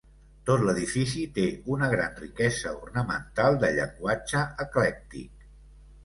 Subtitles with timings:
[0.49, 1.43] Tot l'edifici té
[1.73, 5.45] una gran riquesa ornamental de llenguatge eclèctic.